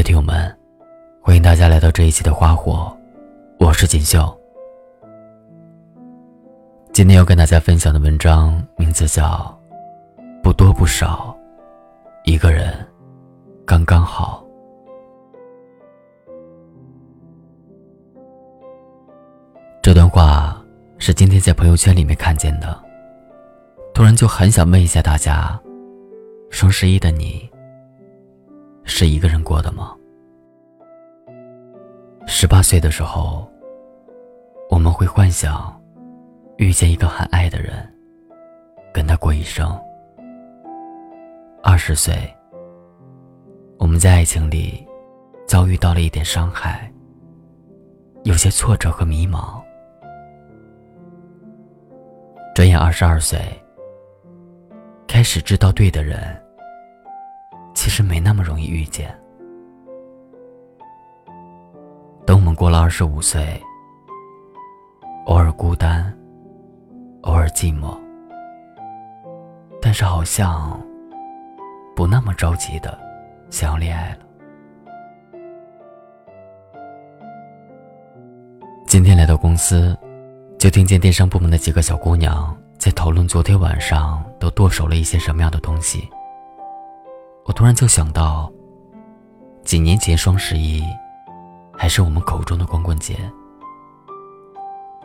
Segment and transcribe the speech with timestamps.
[0.00, 0.50] 的听友们，
[1.20, 2.90] 欢迎大家来到这一期的花火，
[3.58, 4.34] 我是锦绣。
[6.90, 9.54] 今天要跟大家分享的文章名字叫
[10.42, 11.36] 《不多不少，
[12.24, 12.74] 一个人
[13.66, 14.42] 刚刚好》。
[19.82, 20.58] 这段话
[20.96, 22.74] 是今天在朋友圈里面看见的，
[23.92, 25.60] 突然就很想问一下大家：
[26.48, 27.49] 双十一的你
[28.84, 29.94] 是一个人过的吗？
[32.26, 33.50] 十八岁的时候，
[34.68, 35.80] 我们会幻想
[36.58, 37.72] 遇见一个很爱的人，
[38.92, 39.78] 跟他过一生。
[41.62, 42.14] 二十岁，
[43.78, 44.86] 我们在爱情里
[45.46, 46.90] 遭遇到了一点伤害，
[48.24, 49.60] 有些挫折和迷茫。
[52.54, 53.38] 转眼二十二岁，
[55.06, 56.18] 开始知道对的人，
[57.74, 59.14] 其实没那么容易遇见。
[62.26, 63.60] 等我们过了二十五岁，
[65.26, 66.12] 偶尔孤单，
[67.22, 67.98] 偶尔寂寞，
[69.80, 70.80] 但是好像
[71.96, 72.98] 不那么着急的
[73.50, 74.18] 想要恋爱了。
[78.86, 79.96] 今天来到公司。
[80.58, 86.06] 就听见电商部门的几个小姑娘在讨论昨天晚上都剁手了一些什么样的东西。
[87.44, 88.52] 我突然就想到，
[89.64, 90.82] 几年前双十一
[91.72, 93.16] 还是我们口中的光棍节，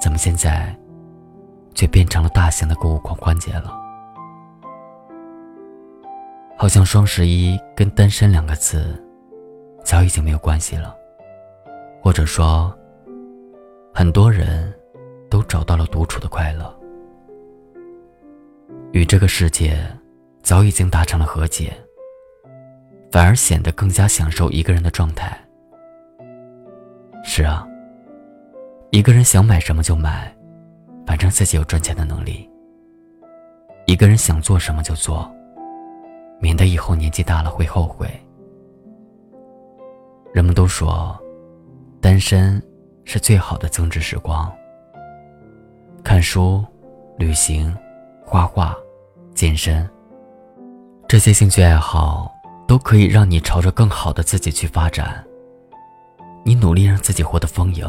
[0.00, 0.76] 怎么现在
[1.74, 3.72] 却变成了大型的购物狂欢节了？
[6.56, 9.02] 好像双十一跟单身两个字
[9.84, 10.94] 早已经没有关系了，
[12.02, 12.72] 或者说，
[13.94, 14.72] 很多人。
[15.32, 16.78] 都找到了独处的快乐，
[18.92, 19.78] 与这个世界
[20.42, 21.72] 早已经达成了和解，
[23.12, 25.38] 反而显得更加享受一个人的状态。
[27.22, 27.68] 是啊，
[28.90, 30.34] 一个人想买什么就买，
[31.06, 32.48] 反正自己有赚钱的能力；
[33.84, 35.30] 一个人想做什么就做，
[36.40, 38.08] 免得以后年纪大了会后悔。
[40.32, 41.14] 人们都说，
[42.00, 42.60] 单身
[43.04, 44.50] 是最好的增值时光。
[46.02, 46.64] 看书、
[47.18, 47.76] 旅行、
[48.24, 48.74] 画画、
[49.34, 49.86] 健身，
[51.06, 52.32] 这些兴趣爱好
[52.72, 55.22] 都可以让你朝着更好的自己去发展。
[56.42, 57.86] 你努力让自己活得丰盈，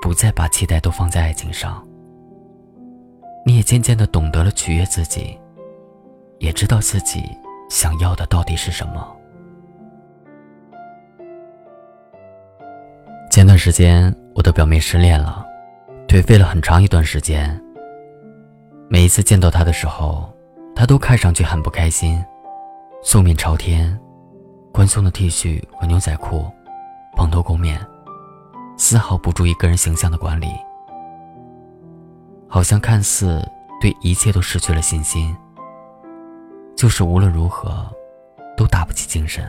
[0.00, 1.84] 不再把期待都放在爱情上。
[3.44, 5.36] 你也渐渐的懂得了取悦自己，
[6.38, 7.24] 也知道自己
[7.68, 9.04] 想要的到底是什么。
[13.32, 15.44] 前段时间，我的表妹失恋了。
[16.06, 17.60] 颓废了很长一段时间。
[18.88, 20.32] 每一次见到她的时候，
[20.72, 22.24] 她都看上去很不开心，
[23.08, 23.96] 素面朝天，
[24.72, 26.50] 宽松的 T 恤和牛仔裤，
[27.14, 27.80] 蓬头垢面，
[28.76, 30.48] 丝毫不注意个人形象的管理，
[32.48, 33.40] 好像看似
[33.80, 35.36] 对一切都失去了信心，
[36.74, 37.88] 就是无论如何
[38.56, 39.48] 都打不起精神。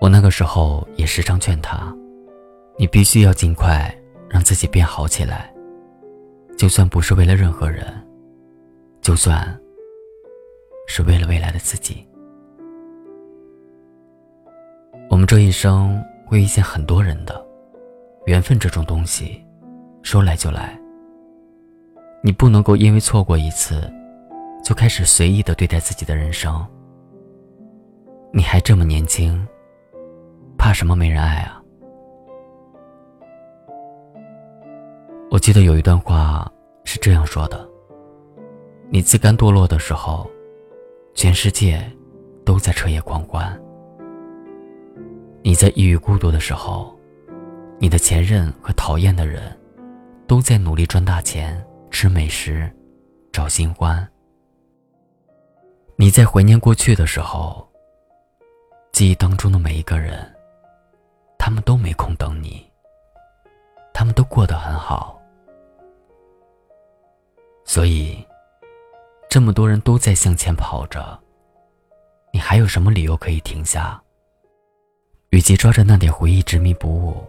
[0.00, 1.92] 我那个时候也时常劝他。
[2.78, 3.92] 你必须要尽快
[4.30, 5.52] 让自己变好起来，
[6.56, 7.92] 就算不是为了任何人，
[9.00, 9.60] 就算
[10.86, 12.06] 是为了未来的自己。
[15.08, 17.44] 我们这一生会遇见很多人的，
[18.26, 19.44] 缘分这种东西，
[20.02, 20.78] 说来就来。
[22.22, 23.88] 你不能够因为错过一次，
[24.64, 26.66] 就开始随意的对待自己的人生。
[28.32, 29.46] 你还这么年轻，
[30.58, 31.62] 怕什么没人爱啊？
[35.30, 36.50] 我记得有一段话
[36.84, 37.68] 是这样说的
[38.90, 40.28] ：“你自甘堕落的时候，
[41.16, 41.82] 全世界
[42.44, 43.58] 都在彻夜狂欢；
[45.42, 46.94] 你在抑郁孤独的时候，
[47.78, 49.58] 你的前任和讨厌的人
[50.26, 52.70] 都在努力赚大钱、吃美食、
[53.32, 54.06] 找新欢；
[55.96, 57.66] 你在怀念过去的时候，
[58.92, 60.18] 记忆当中的每一个人，
[61.38, 62.62] 他们都没空等你，
[63.94, 65.18] 他们都过得很好。”
[67.64, 68.22] 所以，
[69.36, 71.20] 这么多人都在向前跑着，
[72.32, 74.02] 你还有什么理由可以停下？
[75.28, 77.22] 与其抓着那点回忆执迷不悟，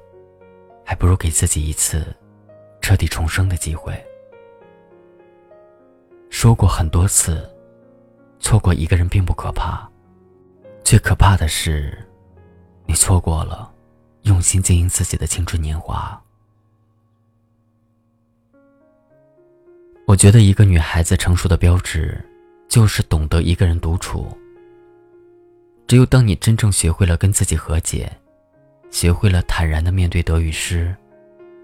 [0.86, 2.16] 还不如给自己一次
[2.80, 3.94] 彻底重生的机会。
[6.30, 7.46] 说过很多次，
[8.40, 9.86] 错过一个人并不可怕，
[10.86, 12.08] 最可怕的是，
[12.86, 13.70] 你错过了
[14.22, 16.18] 用心经营自己的青春年华。
[20.08, 22.18] 我觉得一个女孩子成熟的标志，
[22.70, 24.26] 就是懂得一个人独处。
[25.86, 28.10] 只有当你真正学会了跟自己和解，
[28.90, 30.96] 学会了坦然的面对得与失，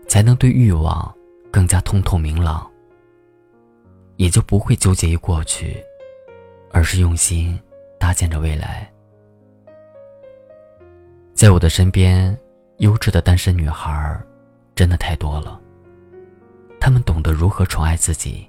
[0.09, 1.09] 才能对欲望
[1.49, 2.69] 更加通透明朗，
[4.17, 5.81] 也就不会纠结于过去，
[6.69, 7.57] 而是用心
[7.97, 8.91] 搭建着未来。
[11.33, 12.37] 在我的身边，
[12.79, 14.21] 优质的单身女孩
[14.75, 15.61] 真的太多了。
[16.83, 18.45] 他们懂得如何宠爱自己，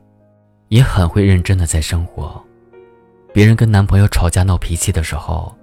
[0.67, 2.45] 也很会认真的在生活。
[3.33, 5.55] 别人跟男朋友吵架闹脾气的时候，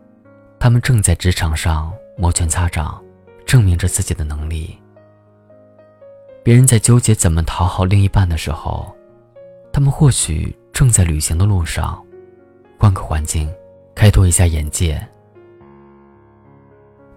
[0.57, 3.03] 他们正在职场上摩拳擦掌，
[3.45, 4.79] 证明着自己的能力。
[6.43, 8.89] 别人在纠结怎么讨好另一半的时候，
[9.73, 12.01] 他们或许正在旅行的路上，
[12.79, 13.53] 换个环境，
[13.93, 15.05] 开拓一下眼界。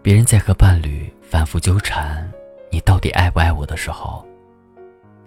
[0.03, 2.29] 别人在和伴侣反复纠缠
[2.73, 4.27] “你到底爱不爱我”的时候，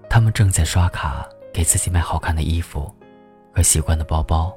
[0.10, 2.94] 他们正在刷卡给自己买好看的衣服
[3.54, 4.56] 和喜欢的包包。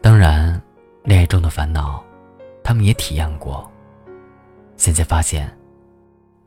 [0.00, 0.60] 当然。
[1.06, 2.02] 恋爱中的烦恼，
[2.62, 3.70] 他们也体验过。
[4.78, 5.54] 现在发现，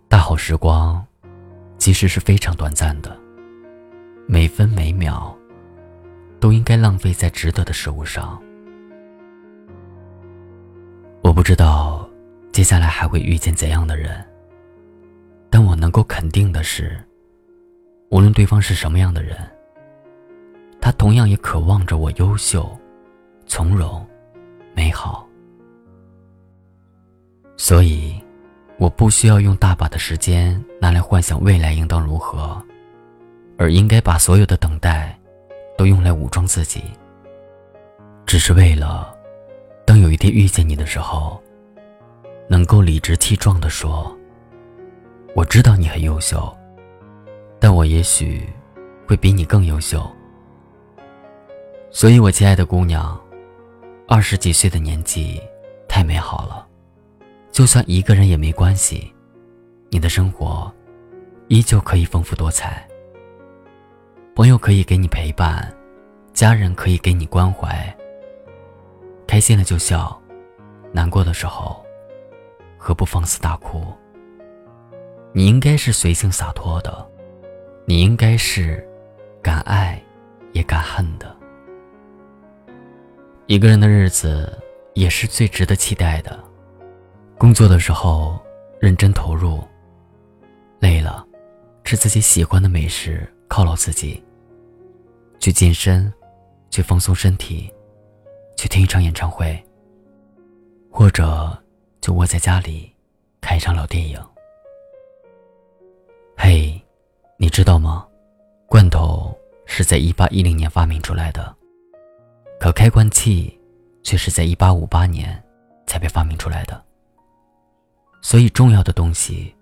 [0.07, 1.05] 大好时光
[1.77, 3.15] 其实是非常短暂的，
[4.25, 5.37] 每分每秒
[6.39, 8.41] 都应该浪费在值得的事物上。
[11.21, 12.09] 我不知道
[12.51, 14.25] 接下来还会遇见怎样的人，
[15.87, 17.01] 能够肯定的是，
[18.09, 19.37] 无论对方是什么样的人，
[20.81, 22.77] 他同样也渴望着我优秀、
[23.45, 24.05] 从容。
[24.75, 25.25] 美好，
[27.55, 28.21] 所以
[28.77, 32.61] 我不需要用大把的时间拿来幻想未来应当如何，
[33.57, 35.17] 而应该把所有的等待
[35.77, 36.83] 都用来武装自己，
[38.25, 39.15] 只是为了
[39.85, 41.41] 当有一天遇见你的时候，
[42.49, 44.13] 能够理直气壮的说
[45.37, 46.51] ：“我知道你很优秀，
[47.59, 48.41] 但我也许
[49.07, 50.01] 会比你更优秀。”
[51.93, 53.15] 所以，我亲爱的姑娘。
[54.07, 55.39] 二十几岁的年纪，
[55.87, 56.65] 太美好了。
[57.51, 59.13] 就算一个人也没关系，
[59.91, 60.73] 你的生活
[61.49, 62.87] 依旧可以丰富多彩。
[64.33, 65.71] 朋友可以给你陪伴，
[66.33, 67.95] 家人可以给你关怀。
[69.27, 70.19] 开心了就笑，
[70.91, 71.85] 难过的时候，
[72.75, 73.93] 何不放肆大哭？
[75.33, 77.07] 你应该是随性洒脱的，
[77.85, 78.87] 你应该是
[79.41, 80.01] 敢爱
[80.53, 81.35] 也敢恨的。
[83.45, 84.57] 一个人的日子
[84.93, 86.37] 也是最值得期待的。
[87.37, 88.39] 工作的时候
[88.79, 89.63] 认真投入，
[90.79, 91.25] 累了
[91.83, 94.21] 吃自己喜欢的美食犒劳自己。
[95.39, 96.11] 去健身，
[96.71, 97.71] 去放松身体，
[98.57, 99.63] 去听一场演唱会，
[100.89, 101.55] 或者
[102.01, 102.91] 就窝在家里
[103.39, 104.19] 看一场老电影。
[106.39, 106.79] 嘿，
[107.37, 108.05] 你知道吗？
[108.67, 109.35] 罐头
[109.65, 111.53] 是在一八一零年发明出来的。
[112.59, 113.59] 可开关器
[114.03, 115.43] 却是在一八五八年
[115.87, 116.79] 才被发明出来的。
[118.21, 119.53] 所以重要的东西，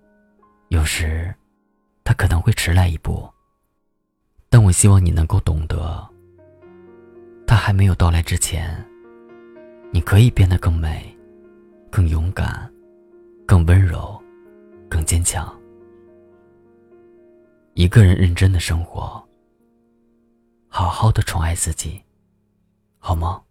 [0.68, 1.34] 有时
[2.04, 3.28] 它可能会迟来一步。
[4.50, 6.06] 但我希望你能够懂得，
[7.48, 8.86] 它还没有到来之前，
[9.92, 11.18] 你可以变得更美、
[11.90, 12.70] 更勇敢、
[13.46, 14.22] 更温柔、
[14.90, 15.55] 更坚强。
[17.76, 19.22] 一个人认真的生活，
[20.70, 22.02] 好好的宠爱自己。
[23.00, 23.44] 好吗？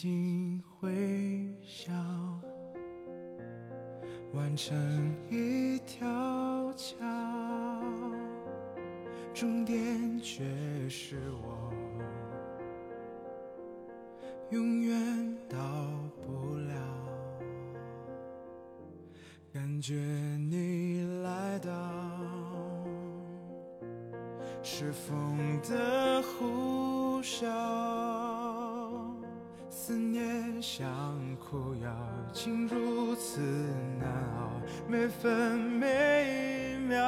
[0.00, 1.92] 睛微笑，
[4.32, 4.74] 完成
[5.28, 6.96] 一条桥，
[9.34, 10.42] 终点却
[10.88, 11.70] 是我，
[14.48, 15.58] 永远到
[16.22, 16.74] 不了。
[19.52, 21.70] 感觉你来到，
[24.62, 27.59] 是风的呼啸。
[30.60, 30.86] 念像
[31.38, 31.90] 苦药，
[32.34, 33.40] 竟如此
[33.98, 34.50] 难熬，
[34.86, 36.98] 每分每秒。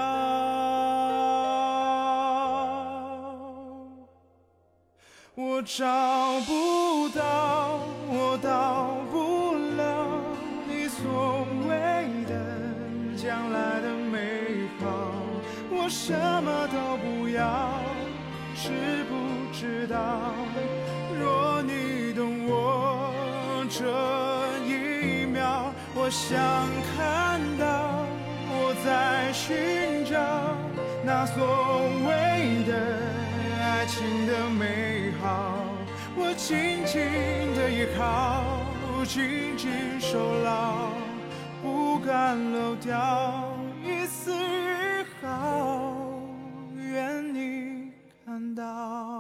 [5.35, 5.85] 我找
[6.47, 10.09] 不到，我到不了
[10.67, 12.33] 你所谓的
[13.19, 14.87] 将来的美好。
[15.71, 17.69] 我什么都不要，
[18.55, 19.13] 知不
[19.53, 20.33] 知道？
[23.83, 23.89] 这
[24.65, 26.39] 一秒我想
[26.95, 28.07] 看到
[28.49, 30.21] 我在寻找
[31.05, 31.43] 那所
[32.07, 32.73] 谓的
[33.61, 35.59] 爱情的美好。
[36.15, 37.01] 我紧紧
[37.57, 38.45] 的依靠
[39.05, 40.93] 紧紧守牢
[41.61, 43.53] 不敢漏掉
[43.85, 45.97] 一丝一毫。
[46.77, 47.91] 愿你
[48.25, 49.12] 看到。